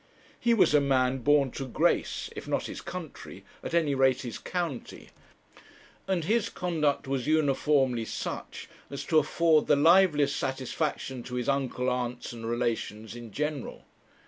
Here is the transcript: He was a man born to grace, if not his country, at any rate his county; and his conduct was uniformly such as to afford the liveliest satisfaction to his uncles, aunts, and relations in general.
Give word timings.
He 0.39 0.55
was 0.55 0.73
a 0.73 0.81
man 0.81 1.19
born 1.19 1.51
to 1.51 1.67
grace, 1.67 2.31
if 2.35 2.47
not 2.47 2.65
his 2.65 2.81
country, 2.81 3.45
at 3.63 3.75
any 3.75 3.93
rate 3.93 4.21
his 4.21 4.39
county; 4.39 5.11
and 6.07 6.23
his 6.23 6.49
conduct 6.49 7.07
was 7.07 7.27
uniformly 7.27 8.05
such 8.05 8.67
as 8.89 9.03
to 9.03 9.19
afford 9.19 9.67
the 9.67 9.75
liveliest 9.75 10.35
satisfaction 10.35 11.21
to 11.21 11.35
his 11.35 11.47
uncles, 11.47 11.87
aunts, 11.89 12.33
and 12.33 12.47
relations 12.49 13.15
in 13.15 13.29
general. 13.31 13.85